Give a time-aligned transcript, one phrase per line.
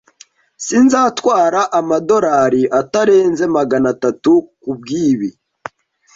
[0.65, 4.31] Sinzatwara amadorari atarenze magana atatu
[4.61, 5.29] kubwibi.